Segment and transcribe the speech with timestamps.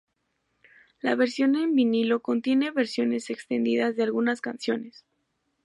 [0.99, 5.05] La versión en vinilo contiene versiones extendidas de algunas canciones.